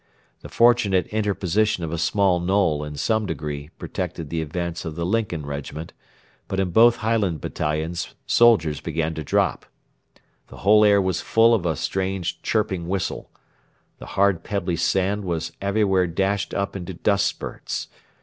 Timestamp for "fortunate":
0.49-1.05